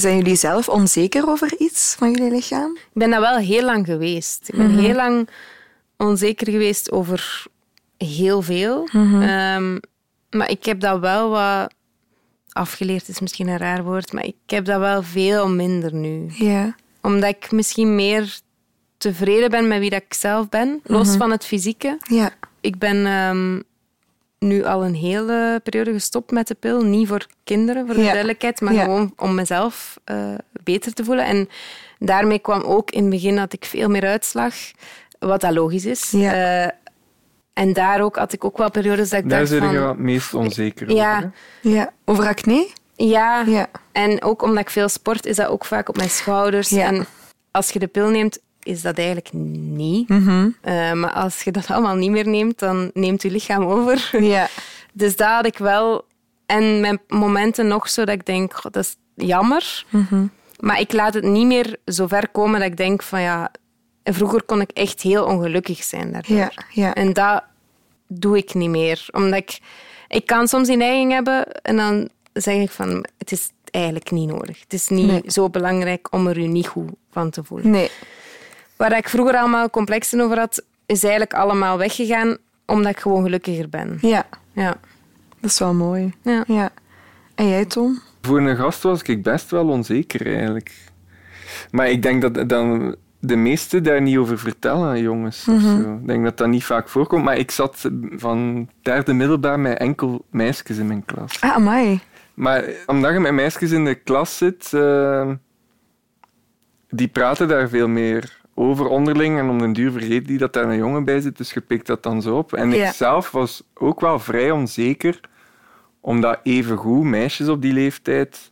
[0.02, 2.76] Zijn jullie zelf onzeker over iets van jullie lichaam?
[2.76, 4.48] Ik ben dat wel heel lang geweest.
[4.48, 5.28] Ik ben heel lang
[5.96, 7.44] onzeker geweest over
[7.96, 8.88] heel veel.
[8.92, 9.78] Ehm,
[10.30, 11.74] maar ik heb dat wel wat...
[12.52, 16.26] Afgeleerd is misschien een raar woord, maar ik heb dat wel veel minder nu.
[16.28, 16.76] Ja.
[17.00, 18.40] Omdat ik misschien meer
[18.96, 21.98] tevreden ben met wie dat ik zelf ben, los van het fysieke.
[22.08, 22.30] Ja.
[22.60, 23.60] Ik ben ehm,
[24.42, 26.82] nu al een hele periode gestopt met de pil.
[26.84, 28.06] Niet voor kinderen, voor de Ja.
[28.10, 28.82] duidelijkheid, maar Ja.
[28.84, 31.24] gewoon om mezelf eh, beter te voelen.
[31.26, 31.48] En
[31.98, 34.54] daarmee kwam ook in het begin dat ik veel meer uitslag,
[35.18, 36.10] wat dat logisch is.
[36.10, 36.32] Ja.
[36.64, 36.70] Eh,
[37.52, 39.74] en daar ook had ik ook wel periodes dat ik Daar dacht zit je van...
[39.74, 41.16] wel het meest onzeker Ja.
[41.16, 41.32] over.
[41.62, 41.68] Hè?
[41.70, 41.92] ja.
[42.04, 42.68] Over acne?
[42.96, 43.66] Ja, Ja.
[43.92, 46.68] en ook omdat ik veel sport, is dat ook vaak op mijn schouders.
[46.68, 46.86] Ja.
[46.86, 47.06] En
[47.50, 50.08] als je de pil neemt, is dat eigenlijk niet.
[50.08, 50.48] Mhm.
[50.60, 54.10] Eh, maar als je dat allemaal niet meer neemt, dan neemt je lichaam over.
[54.20, 54.48] Ja.
[54.92, 56.04] Dus dat had ik wel.
[56.46, 58.96] En mijn momenten nog zo dat ik denk, "God, dat is
[59.26, 59.84] jammer.
[59.88, 60.26] Mhm.
[60.60, 63.50] Maar ik laat het niet meer zo ver komen dat ik denk van ja...
[64.04, 66.36] Vroeger kon ik echt heel ongelukkig zijn daardoor.
[66.36, 66.52] Ja.
[66.70, 66.94] Ja.
[66.94, 67.42] En dat
[68.08, 69.06] doe ik niet meer.
[69.10, 69.58] Omdat ik...
[70.08, 73.04] Ik kan soms die neiging hebben en dan zeg ik van...
[73.18, 74.60] Het is eigenlijk niet nodig.
[74.60, 75.22] Het is niet Nee.
[75.26, 77.70] zo belangrijk om er je niet goed van te voelen.
[77.70, 77.90] Nee.
[78.76, 83.68] Waar ik vroeger allemaal complexen over had, is eigenlijk allemaal weggegaan omdat ik gewoon gelukkiger
[83.68, 83.98] ben.
[84.00, 84.26] Ja.
[84.52, 84.76] Ja.
[85.40, 86.12] Dat is wel mooi.
[86.22, 86.44] Ja.
[86.46, 86.70] Ja.
[87.34, 88.00] En jij, Tom?
[88.22, 90.74] Voor een gast was ik best wel onzeker eigenlijk.
[91.70, 95.48] Maar ik denk dat dan de meesten daar niet over vertellen, jongens.
[95.48, 95.82] of Mhm.
[95.82, 95.94] zo.
[95.94, 97.24] Ik denk dat dat niet vaak voorkomt.
[97.24, 101.40] Maar ik zat van derde middelbaar met enkel meisjes in mijn klas.
[101.40, 102.00] Ah, amai.
[102.34, 105.30] Maar omdat je met meisjes in de klas zit, eh,
[106.88, 109.38] die praten daar veel meer over onderling.
[109.38, 111.86] En om den duur vergeet die dat daar een jongen bij zit, dus je pikt
[111.86, 112.52] dat dan zo op.
[112.52, 112.86] En Ja.
[112.86, 115.20] ik zelf was ook wel vrij onzeker,
[116.00, 118.50] omdat evengoed meisjes op die leeftijd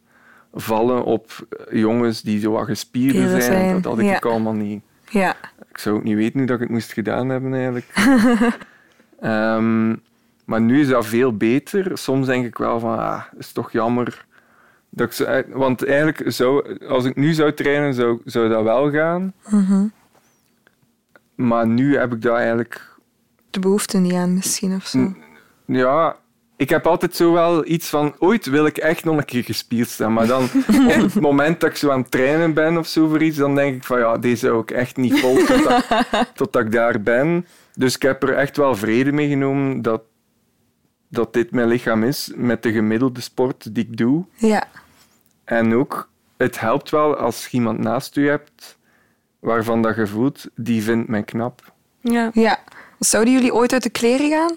[0.55, 3.63] vallen op eh, jongens die zo wat gespierder Spierder zijn.
[3.69, 4.15] zijn, Dat had ik ja.
[4.15, 4.83] ook allemaal niet.
[5.11, 5.37] Ja.
[5.71, 7.93] Ik zou ook niet weten hoe dat ik het moest gedaan hebben, eigenlijk.
[9.21, 9.95] Ehm,
[10.45, 11.99] maar nu is dat veel beter.
[11.99, 14.27] Soms denk ik wel van, ah, is toch jammer.
[14.91, 18.91] Dat ik zo, want eigenlijk, zou, als ik nu zou trainen, zou, zou dat wel
[18.91, 19.35] gaan.
[21.35, 22.89] Maar nu heb ik dat eigenlijk...
[23.51, 25.15] De behoefte niet aan misschien of zo.
[25.67, 26.17] Ja,
[26.61, 29.89] ik heb altijd zo wel iets van, ooit wil ik echt nog een keer gespierd
[29.89, 30.13] staan.
[30.13, 30.43] Maar dan
[30.95, 33.55] op het moment dat ik zo aan het trainen ben of zo voor iets, dan
[33.55, 35.85] denk ik van ja, deze hou ik echt niet vol totdat,
[36.35, 37.47] totdat ik daar ben.
[37.75, 40.03] Dus ik heb er echt wel vrede mee genomen dat,
[41.11, 44.25] dat dit mijn lichaam is met de gemiddelde sport die ik doe.
[44.35, 44.65] Ja.
[45.45, 48.79] En ook, het helpt wel als je iemand naast je hebt
[49.39, 51.73] waarvan dat je voelt, die vindt mij knap.
[52.01, 52.31] Ja.
[52.35, 52.59] ja.
[52.99, 54.57] Zouden jullie ooit uit de kleren gaan?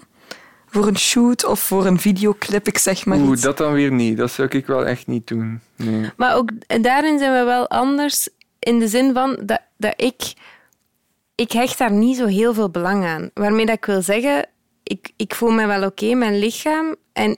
[0.66, 3.42] Voor een shoot of voor een videoclip, ik zeg maar Oeh, iets.
[3.42, 4.16] dat dan weer niet.
[4.16, 5.60] Dat zou ik wel echt niet doen.
[5.76, 6.10] Nee.
[6.16, 6.50] Maar ook
[6.82, 10.32] daarin zijn we wel anders in de zin van dat, dat ik...
[11.34, 13.30] Ik hecht daar niet zo heel veel belang aan.
[13.34, 14.46] Waarmee dat ik wil zeggen,
[14.84, 16.94] ik, ik voel me wel oké, mijn lichaam.
[17.12, 17.36] En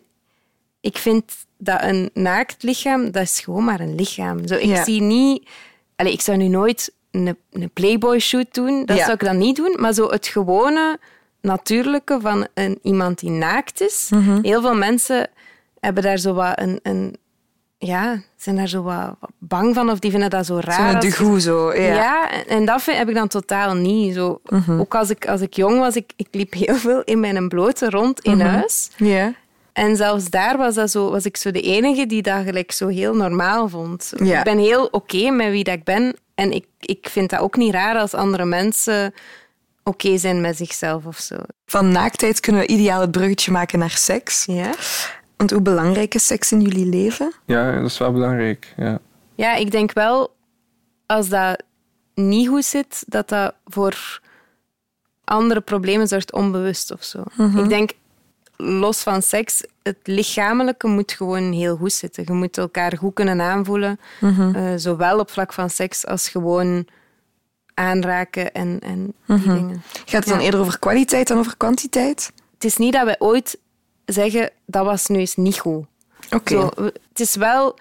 [0.81, 4.47] ik vind dat een naakt lichaam, dat is gewoon maar een lichaam.
[4.47, 4.85] Zo, ik Ja.
[4.85, 5.49] zie niet...
[5.97, 8.85] Allee, ik zou nu nooit een, een Playboy-shoot doen.
[8.85, 9.03] Dat Ja.
[9.03, 9.77] zou ik dan niet doen.
[9.79, 10.99] Maar zo het gewone,
[11.41, 14.09] natuurlijke van een, iemand die naakt is.
[14.11, 14.39] Mhm.
[14.43, 15.29] Heel veel mensen
[15.81, 16.81] hebben daar zo wat een...
[16.83, 17.17] een
[17.79, 20.75] ja, zijn daar zo wat, bang van of die vinden dat zo raar.
[20.75, 21.75] Zo'n als je- de goe zo.
[21.75, 21.81] Ja.
[21.95, 24.15] ja, en- en dat vind- heb ik dan totaal niet.
[24.15, 24.41] Zo,
[24.79, 27.91] Ook als ik, als ik jong was, ik, ik liep heel veel in mijn blote
[27.91, 28.91] rond in huis.
[28.97, 29.33] Ja.
[29.73, 32.89] En zelfs daar was, dat zo, was ik zo de enige die dat gelijk zo
[32.89, 34.13] heel normaal vond.
[34.39, 36.17] Ik ben heel oké met wie dat ik ben.
[36.35, 39.15] En ik, ik vind dat ook niet raar als andere mensen
[39.83, 41.37] oké zijn met zichzelf of zo.
[41.67, 44.45] Van naaktheid kunnen we ideaal het bruggetje maken naar seks.
[44.45, 44.71] Ja?
[45.37, 47.33] Want hoe belangrijk is seks in jullie leven?
[47.47, 48.75] Ja, dat is wel belangrijk.
[48.77, 48.99] Ja.
[49.35, 50.35] Ja, ik denk wel,
[51.07, 51.63] als dat
[52.15, 54.21] niet goed zit, dat dat voor
[55.25, 57.23] andere problemen zorgt onbewust of zo.
[57.57, 57.91] Ik denk,
[58.57, 62.25] los van seks, het lichamelijke moet gewoon heel goed zitten.
[62.27, 64.01] Je moet elkaar goed kunnen aanvoelen,
[64.55, 66.87] eh, zowel op vlak van seks als gewoon
[67.75, 69.83] aanraken en, en die dingen.
[70.05, 70.45] Gaat het dan Ja.
[70.45, 72.33] eerder over kwaliteit dan over kwantiteit?
[72.55, 73.59] Het is niet dat wij ooit
[74.07, 75.85] zeggen, dat was nu eens niet goed.
[76.31, 76.69] Oké.
[76.83, 77.79] Het is wel...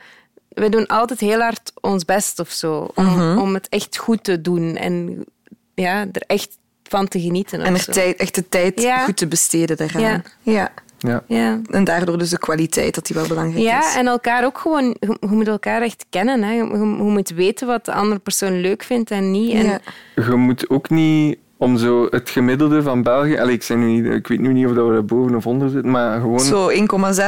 [0.49, 2.87] We doen altijd heel hard ons best of zo.
[2.95, 3.37] Om, Mhm.
[3.37, 4.75] om het echt goed te doen.
[4.75, 5.25] En
[5.73, 7.61] ja, er echt van te genieten.
[7.61, 7.91] En of er zo.
[7.91, 9.03] tijd, echt de tijd Ja.
[9.03, 10.01] goed te besteden daaraan.
[10.01, 10.21] Ja.
[10.41, 10.71] ja.
[10.97, 11.23] Ja.
[11.27, 11.59] Ja.
[11.69, 13.63] En daardoor dus de kwaliteit, dat die wel belangrijk is.
[13.63, 14.95] ja, en elkaar ook gewoon...
[14.99, 16.43] Je, je moet elkaar echt kennen.
[16.43, 16.51] Hè.
[16.51, 19.53] Je, je- je moet weten wat de andere persoon leuk vindt en niet.
[19.53, 19.79] En, Ja.
[20.15, 23.37] Je moet ook niet om zo het gemiddelde van België...
[23.37, 25.47] Allee, ik, zeg nu niet, ik weet nu niet of dat we daar boven of
[25.47, 26.39] onder zitten, maar gewoon...
[26.39, 26.77] Zo 1,6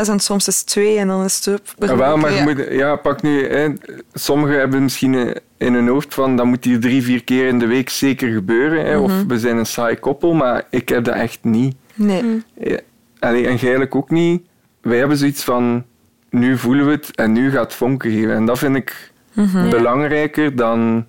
[0.09, 1.47] en soms is het 2 en dan is het...
[1.47, 1.61] up.
[1.89, 2.43] Ja, wel, maar je Ja.
[2.43, 3.47] moet, ja, pak nu...
[3.47, 3.73] Hè,
[4.13, 7.59] sommigen hebben misschien eh, in hun hoofd van dat moet hier drie, vier keer in
[7.59, 8.85] de week zeker gebeuren.
[8.85, 9.27] Hè, Of Mhm.
[9.27, 11.75] we zijn een saai koppel, maar ik heb dat echt niet.
[11.95, 12.43] Nee.
[12.59, 12.79] Ja,
[13.19, 14.41] allee, en eigenlijk ook niet.
[14.81, 15.83] Wij hebben zoiets van,
[16.29, 18.33] nu voelen we het en nu gaat het vonken geven.
[18.35, 19.69] En dat vind ik Mhm.
[19.69, 21.05] belangrijker dan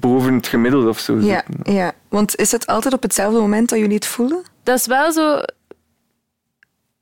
[0.00, 1.74] boven het gemiddelde of zo Ja, zitten.
[1.74, 4.42] ja, want is het altijd op hetzelfde moment dat jullie het voelen?
[4.62, 5.40] Dat is wel zo...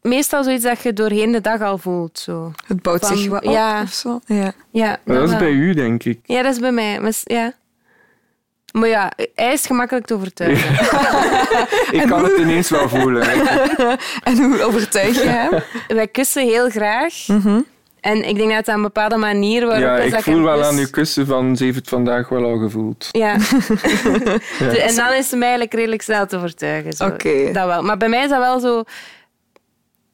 [0.03, 2.19] Meestal zoiets dat je doorheen de dag al voelt.
[2.19, 2.53] Zo.
[2.67, 3.83] Het bouwt Van- zich wat op ja.
[3.83, 4.21] of zo?
[4.27, 4.53] Ja.
[4.71, 5.39] Ja, dat is wel.
[5.39, 6.21] bij u, denk ik.
[6.25, 7.01] Ja, dat is bij mij.
[7.01, 7.53] Maar, ja.
[8.73, 10.73] maar ja, hij is gemakkelijk te overtuigen.
[12.01, 13.23] Ik kan het ineens wel voelen.
[14.23, 15.51] En hoe overtuig je hem?
[15.97, 17.15] Wij kussen heel graag.
[18.01, 20.79] En ik denk dat het aan een bepaalde manier waarop Ja, ik voel wel aan
[20.79, 23.09] uw kussen van ze heeft het vandaag wel al gevoeld.
[23.11, 23.37] Ja.
[24.89, 26.93] En dan is hem eigenlijk redelijk snel te overtuigen.
[26.93, 27.07] Zo.
[27.07, 27.53] Oké.
[27.53, 27.83] Dat wel.
[27.83, 28.83] Maar bij mij is dat wel zo...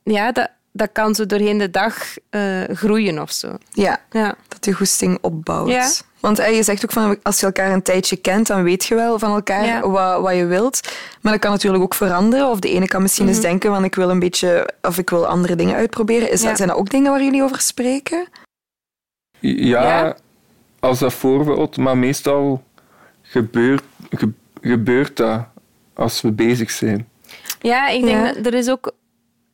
[0.02, 1.96] Ja, dat, dat kan zo doorheen de dag
[2.30, 3.56] eh, groeien of zo.
[3.72, 4.34] Ja, Ja.
[4.48, 5.68] dat je goesting opbouwt.
[5.68, 5.90] Ja.
[6.20, 8.94] Want eh, je zegt ook van als je elkaar een tijdje kent, dan weet je
[8.94, 9.88] wel van elkaar Ja.
[9.88, 10.80] wat, wat je wilt.
[11.20, 12.48] Maar dat kan natuurlijk ook veranderen.
[12.48, 13.34] Of de ene kan misschien Mhm.
[13.34, 16.30] eens denken van ik wil een beetje of ik wil andere dingen uitproberen.
[16.30, 16.48] Is Ja.
[16.48, 18.28] dat, zijn dat ook dingen waar jullie over spreken?
[19.40, 20.16] Ja, Ja.
[20.80, 22.62] als dat voorbeeld, maar meestal
[23.22, 25.44] gebeurt, ge- gebeurt dat
[25.94, 27.08] als we bezig zijn.
[27.60, 28.32] Ja, ik denk Ja.
[28.32, 28.92] dat er is ook...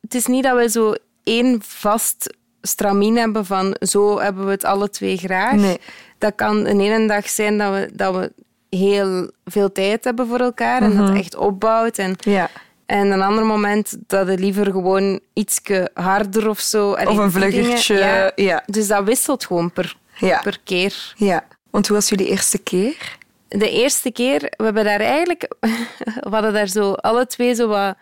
[0.01, 4.63] Het is niet dat we zo één vast stramien hebben van zo hebben we het
[4.63, 5.55] alle twee graag.
[5.55, 5.77] Nee.
[6.17, 8.31] Dat kan een ene dag zijn dat we, dat we
[8.77, 10.97] heel veel tijd hebben voor elkaar en Mhm.
[10.97, 11.97] dat het echt opbouwt.
[11.97, 12.49] En, Ja.
[12.85, 15.59] en een ander moment dat het liever gewoon iets
[15.93, 16.93] harder of zo...
[16.93, 17.95] Allee, Of een vluggertje.
[17.97, 18.31] ja.
[18.35, 18.63] Ja.
[18.65, 20.39] Dus dat wisselt gewoon per, Ja.
[20.41, 21.13] per keer.
[21.17, 21.43] ja.
[21.69, 23.17] Want hoe was jullie eerste keer?
[23.47, 25.47] De eerste keer, we hebben daar eigenlijk...
[26.29, 27.95] We hadden daar zo alle twee zo wat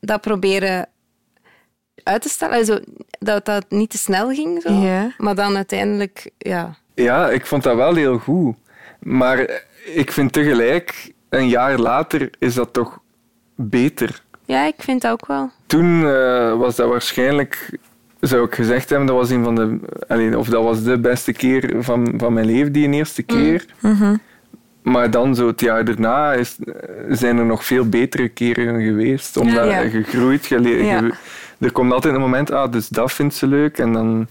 [0.00, 0.88] dat proberen
[2.04, 2.54] uit te stellen.
[2.56, 2.78] Also,
[3.18, 4.62] dat dat niet te snel ging.
[4.62, 4.72] Zo.
[4.72, 5.12] Ja.
[5.18, 6.74] Maar dan uiteindelijk, ja...
[6.94, 8.54] Ja, ik vond dat wel heel goed.
[8.98, 9.62] Maar
[9.94, 12.98] ik vind tegelijk, een jaar later is dat toch
[13.54, 14.22] beter.
[14.44, 15.50] Ja, ik vind dat ook wel.
[15.66, 17.78] Toen eh, was dat waarschijnlijk,
[18.20, 21.32] zou ik gezegd hebben, dat was een van de, allee, of dat was de beste
[21.32, 23.64] keer van, van mijn leven, die eerste keer.
[24.82, 26.56] Maar dan zo het jaar daarna is,
[27.08, 29.36] zijn er nog veel betere keren geweest.
[29.36, 29.80] Omdat Ja.
[29.80, 31.10] je groeit, je, le- Ja.
[31.60, 33.78] Er komt altijd een moment, ah, dus dat vindt ze leuk.
[33.78, 34.26] En dan...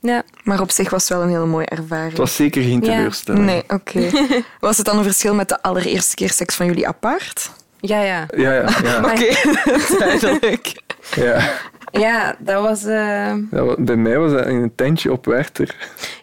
[0.00, 0.22] Ja.
[0.44, 2.08] Maar op zich was het wel een hele mooie ervaring.
[2.08, 2.96] Het was zeker geen Ja.
[2.96, 3.44] teleurstelling.
[3.44, 4.10] Nee, oké.
[4.60, 7.50] Was het dan een verschil met de allereerste keer seks van jullie apart?
[7.80, 8.26] Ja, ja.
[8.36, 8.98] Ja, ja, ja.
[9.12, 9.34] Oké,
[9.98, 10.72] duidelijk.
[11.14, 11.52] ja.
[11.92, 12.84] Ja, dat was...
[12.84, 13.34] eh,
[13.78, 15.44] bij mij was dat in een tentje op.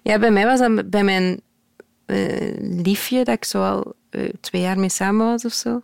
[0.04, 1.42] Ja, bij mij was dat bij mijn
[2.06, 5.82] eh, liefje, dat ik zo al eh, twee jaar mee samen was of zo.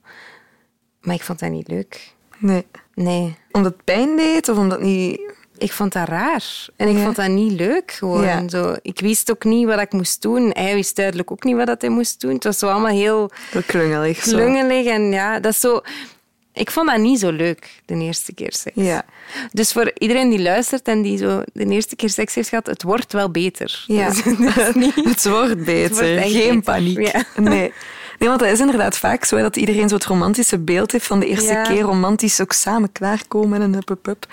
[1.02, 2.14] Maar ik vond dat niet leuk.
[2.38, 2.66] Nee.
[3.04, 5.20] Nee, Omdat het pijn deed of omdat niet...
[5.58, 6.68] ik vond dat raar.
[6.76, 7.04] En ik Ja.
[7.04, 8.24] vond dat niet leuk gewoon.
[8.24, 8.48] Ja.
[8.50, 10.50] Zo, ik wist ook niet wat ik moest doen.
[10.54, 12.34] Hij wist duidelijk ook niet wat dat hij moest doen.
[12.34, 14.24] Het was zo allemaal heel Heel klungelig.
[14.24, 14.36] zo.
[14.38, 14.86] klungelig.
[14.86, 15.82] En ja, dat is zo...
[16.54, 18.76] Ik vond dat niet zo leuk, de eerste keer seks.
[18.76, 19.06] Ja.
[19.52, 22.84] Dus voor iedereen die luistert en die zo de eerste keer seks heeft gehad, het
[22.84, 23.84] wordt wel beter.
[23.88, 24.10] Ja.
[24.12, 24.24] Dus
[24.74, 24.96] niet...
[25.10, 25.82] Het wordt beter.
[25.82, 26.62] Het wordt echt Geen beter.
[26.62, 27.00] paniek.
[27.12, 27.24] Ja.
[27.36, 27.74] Nee.
[28.18, 31.20] Nee, want dat is inderdaad vaak zo dat iedereen zo het romantische beeld heeft van
[31.20, 31.64] de eerste Ja.
[31.64, 34.26] keer romantisch ook samen klaarkomen en hup, hup, hup.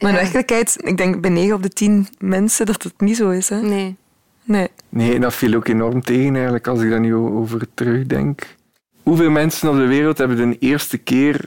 [0.00, 3.30] Maar in werkelijkheid, ik denk bij 9 op de 10 mensen dat het niet zo
[3.30, 3.48] is.
[3.48, 3.60] Hè?
[3.62, 3.96] Nee.
[4.44, 4.68] Nee.
[4.88, 8.56] Nee, dat viel ook enorm tegen eigenlijk, als ik daar nu over terugdenk.
[9.02, 11.44] Hoeveel mensen op de wereld hebben de eerste keer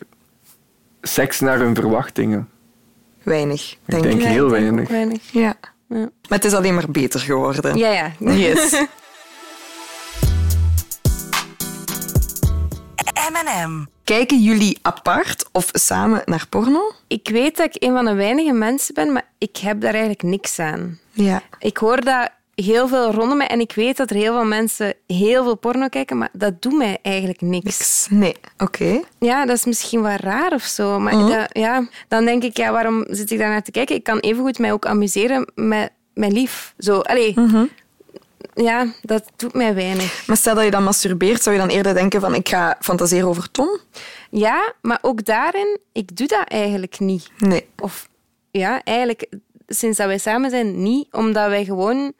[1.01, 2.49] seks naar hun verwachtingen?
[3.23, 4.21] Weinig, denk denk ik.
[4.21, 4.89] Ja, heel ik denk weinig.
[4.89, 5.21] weinig.
[5.31, 5.55] Ja.
[5.89, 5.97] Ja.
[5.97, 7.77] Maar het is alleen maar beter geworden.
[7.77, 8.31] Ja, ja.
[8.33, 8.71] Yes.
[13.31, 13.85] M&M.
[14.03, 16.91] Kijken jullie apart of samen naar porno?
[17.07, 20.23] Ik weet dat ik een van de weinige mensen ben, maar ik heb daar eigenlijk
[20.23, 20.99] niks aan.
[21.11, 21.41] Ja.
[21.59, 24.93] Ik hoor dat heel veel rondom mij en ik weet dat er heel veel mensen
[25.07, 27.63] heel veel porno kijken, maar dat doet mij eigenlijk niks.
[27.65, 28.07] Niks.
[28.09, 28.35] Nee.
[28.57, 28.99] Oké.
[29.19, 30.99] Ja, dat is misschien wel raar of zo.
[30.99, 31.29] Maar Mhm.
[31.29, 33.95] dat- ja, dan denk ik, ja, waarom zit ik daar naar te kijken?
[33.95, 36.73] Ik kan evengoed mij ook amuseren met mijn lief.
[36.77, 37.31] Zo, allee.
[37.35, 37.65] Mhm.
[38.53, 40.27] Ja, dat doet mij weinig.
[40.27, 43.27] Maar stel dat je dan masturbeert, zou je dan eerder denken van ik ga fantaseren
[43.27, 43.79] over Tom?
[44.29, 47.29] Ja, maar ook daarin, ik doe dat eigenlijk niet.
[47.37, 47.67] Nee.
[47.79, 48.09] Of
[48.51, 49.25] ja, eigenlijk
[49.67, 52.13] sinds dat wij samen zijn niet, omdat wij gewoon...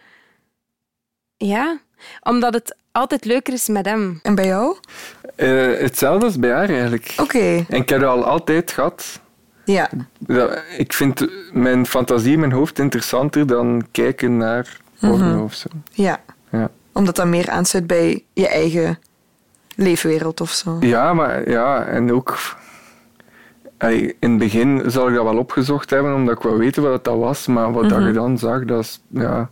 [1.37, 1.79] Ja,
[2.23, 4.19] omdat het altijd leuker is met hem.
[4.23, 4.75] En bij jou?
[5.35, 5.49] Eh,
[5.79, 7.13] hetzelfde als bij haar eigenlijk.
[7.17, 7.65] Oké.
[7.69, 9.19] En ik heb dat al altijd gehad.
[9.65, 9.89] Ja.
[10.19, 15.67] Dat- ik vind mijn fantasie in mijn hoofd interessanter dan kijken naar porno of zo.
[15.91, 16.19] Ja.
[16.51, 16.69] Ja.
[16.93, 18.99] Omdat dat meer aansluit bij je eigen
[19.75, 20.77] leefwereld of zo.
[20.79, 22.37] ja, maar ja, en ook...
[23.77, 27.03] Allee, in het begin zal ik dat wel opgezocht hebben, omdat ik wou weten wat
[27.03, 27.47] dat was.
[27.47, 29.01] Maar wat dat je dan zag, dat is...
[29.09, 29.49] Ja,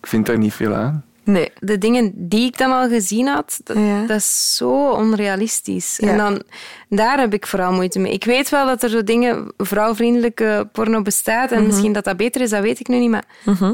[0.00, 1.04] ik vind daar niet veel aan.
[1.24, 1.52] Nee.
[1.58, 4.06] De dingen die ik dan al gezien had, dat, Ja.
[4.06, 5.96] dat is zo onrealistisch.
[6.00, 6.08] Ja.
[6.08, 6.42] En dan,
[6.88, 8.12] daar heb ik vooral moeite mee.
[8.12, 11.52] Ik weet wel dat er zo dingen, vrouwvriendelijke porno bestaat.
[11.52, 13.10] En misschien dat dat beter is, dat weet ik nu niet.
[13.10, 13.72] Maar Mhm.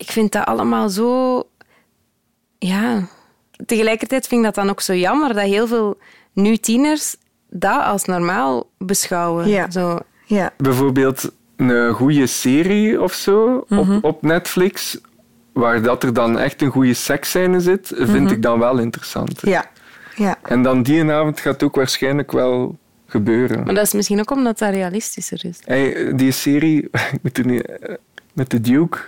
[0.00, 1.42] Ik vind dat allemaal zo...
[2.58, 3.06] Ja...
[3.66, 5.98] Tegelijkertijd vind ik dat dan ook zo jammer dat heel veel
[6.32, 7.16] nu tieners
[7.50, 9.48] dat als normaal beschouwen.
[9.48, 9.70] Ja.
[9.70, 10.52] Zo, Ja.
[10.56, 13.92] Bijvoorbeeld een goede serie of zo Mhm.
[13.96, 14.98] op, op Netflix,
[15.52, 19.42] waar dat er dan echt een goede seksscène zit, vind ik dan wel interessant.
[19.42, 19.48] Mhm.
[19.50, 19.70] Ja.
[20.16, 20.38] Ja.
[20.42, 23.64] En dan die avond gaat het ook waarschijnlijk wel gebeuren.
[23.64, 25.58] maar dat is misschien ook omdat dat realistischer is.
[25.64, 26.82] Hey, die serie
[27.12, 27.94] ik moet er niet, eh,
[28.32, 28.98] met de Duke,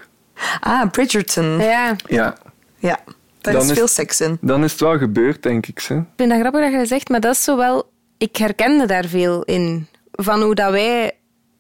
[0.61, 1.59] Ah, Bridgerton.
[1.59, 2.35] Ja, ja,
[2.79, 2.99] Ja.
[3.41, 4.39] Daar Dan is veel seks in.
[4.41, 5.85] dan is het wel gebeurd, denk ik.
[5.89, 5.95] Hè.
[5.97, 7.91] Ik vind dat grappig dat je dat zegt, maar dat is zo wel...
[8.19, 9.87] Ik herkende daar veel in.
[10.13, 11.13] Van hoe dat wij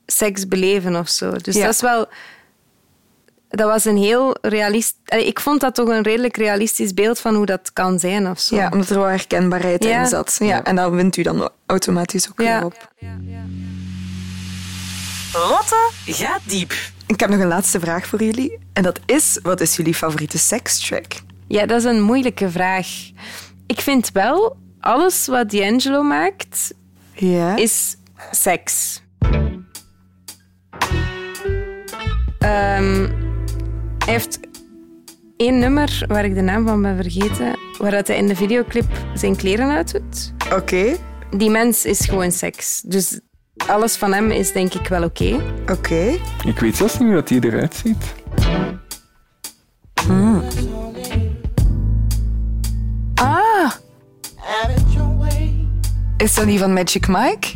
[0.07, 1.31] seks beleven of zo.
[1.37, 1.64] Dus Ja.
[1.64, 2.07] dat is wel...
[3.49, 4.97] Dat was een heel realist...
[5.07, 8.57] Ik vond dat toch een redelijk realistisch beeld van hoe dat kan zijn of zo.
[8.57, 10.01] Ja, omdat er wel herkenbaarheid Ja.
[10.01, 10.37] in zat.
[10.40, 10.64] Ja.
[10.64, 12.57] En dan wint u dan automatisch ook Ja.
[12.57, 12.88] weer op.
[15.33, 16.73] Lotte gaat diep.
[17.12, 18.59] Ik heb nog een laatste vraag voor jullie.
[18.72, 21.07] En dat is, wat is jullie favoriete sekstrack?
[21.46, 22.87] Ja, dat is een moeilijke vraag.
[23.66, 26.75] Ik vind wel, alles wat D'Angelo maakt,
[27.14, 27.57] Ja.
[27.57, 27.96] is
[28.31, 29.03] seks.
[32.38, 33.09] Ehm,
[33.98, 34.38] hij heeft
[35.37, 38.90] één nummer waar ik de naam van ben vergeten, waar dat hij in de videoclip
[39.14, 40.33] zijn kleren uitdoet.
[40.53, 40.96] Oké.
[41.37, 42.81] Die mens is gewoon seks.
[42.85, 43.20] Dus
[43.68, 45.40] alles van hem is denk ik wel oké.
[45.70, 46.18] Oké.
[46.44, 48.14] Ik weet zelfs niet hoe dat die eruit ziet.
[53.14, 53.72] Ah.
[56.16, 57.48] Is dat die van Magic Mike?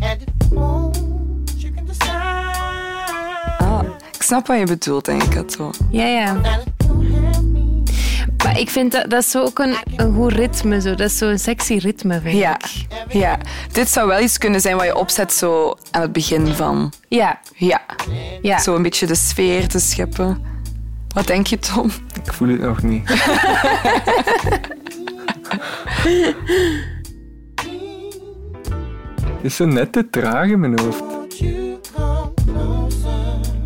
[3.59, 5.71] Ah, ik snap wat je bedoelt, denk ik het zo.
[5.91, 6.41] Ja, ja.
[8.47, 10.81] Maar ik vind dat, dat is zo ook een, een goed ritme.
[10.81, 10.91] Zo.
[10.95, 12.59] Dat is zo'n sexy ritme, vind Ja.
[12.59, 12.87] ik.
[13.13, 13.39] ja.
[13.73, 16.93] Dit zou wel iets kunnen zijn wat je opzet zo aan het begin van...
[17.09, 17.81] Ja, Ja.
[18.43, 18.59] ja.
[18.59, 20.43] Zo een beetje de sfeer te scheppen.
[21.15, 21.91] Wat denk je, Tom?
[22.25, 23.09] Ik voel het nog niet.
[29.37, 31.03] Het is zo net te traag in mijn hoofd.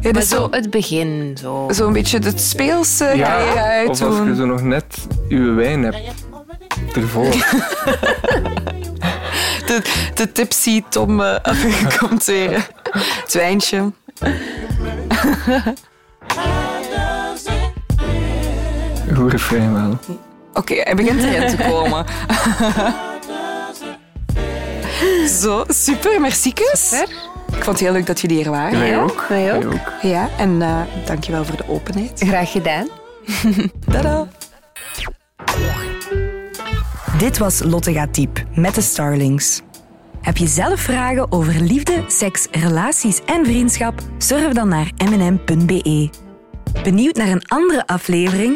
[0.01, 1.37] Ja, Maar zo zo, het begin.
[1.41, 1.69] Zo.
[1.71, 6.25] zo'n beetje het speelse ga je of als je zo nog net je wijn hebt.
[6.95, 7.35] Ervoor.
[9.67, 9.83] De,
[10.15, 11.37] de tipsy Tom eh,
[11.99, 12.69] komt weer.
[13.23, 13.93] Het wijntje.
[19.15, 19.99] Goed refrein wel.
[20.55, 22.05] Oké, hij begint erin te komen.
[25.41, 27.05] Zo, super, merci kus.
[27.57, 28.79] Ik vond het heel leuk dat jullie hier waren.
[28.79, 29.25] Wij ook.
[29.29, 29.65] Wij Wij ook.
[29.65, 29.93] ook.
[30.03, 32.23] Ja, en eh dankjewel voor de openheid.
[32.27, 32.89] Graag gedaan.
[33.93, 34.29] Tada!
[37.19, 39.61] Dit was Lotte gaat diep met de Starlings.
[40.21, 44.01] Heb je zelf vragen over liefde, seks, relaties en vriendschap?
[44.19, 46.11] Surf dan naar mnm.be.
[46.83, 48.55] Benieuwd naar een andere aflevering?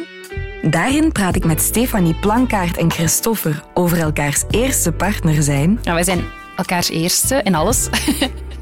[0.71, 5.79] Daarin praat ik met Stefanie Plankaart en Christoffer over elkaars eerste partner zijn.
[5.83, 6.25] Ja, wij zijn
[6.57, 7.89] elkaars eerste in alles.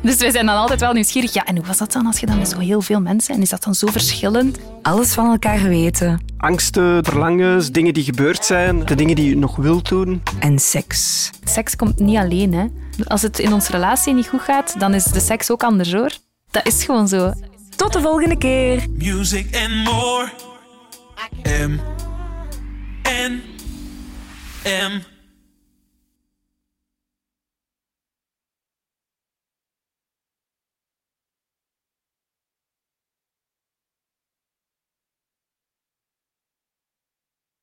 [0.03, 1.33] dus wij zijn dan altijd wel nieuwsgierig.
[1.33, 3.35] Ja, en hoe was dat dan als je dan met zo heel veel mensen...
[3.35, 4.59] En is dat dan zo verschillend?
[4.83, 9.57] Alles van elkaar weten Angsten, verlangens, dingen die gebeurd zijn, de dingen die je nog
[9.57, 10.23] wilt doen.
[10.39, 11.31] en seks.
[11.45, 12.67] Seks komt niet alleen, hè.
[13.05, 16.11] Als het in onze relatie niet goed gaat, dan is de seks ook anders, hoor.
[16.51, 17.33] Dat is gewoon zo.
[17.77, 18.87] Tot de volgende keer!
[18.99, 20.31] music and more.
[21.45, 21.81] M
[23.03, 23.41] N
[24.65, 25.12] M